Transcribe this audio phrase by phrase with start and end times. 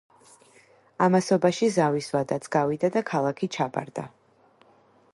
[1.07, 4.11] ამასობაში ზავის ვადაც გავიდა და ქალაქი ჩაბარდა.